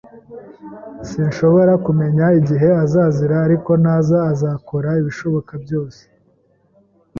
Sinshobora 1.09 1.73
kumenya 1.85 2.25
igihe 2.39 2.69
azazira, 2.83 3.35
ariko 3.47 3.71
naza, 3.83 4.17
azakora 4.31 4.89
ibishoboka 5.01 5.51
byose. 5.63 6.01